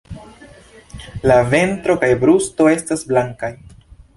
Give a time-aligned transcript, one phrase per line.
[1.31, 3.53] La ventro kaj brusto estas blankaj.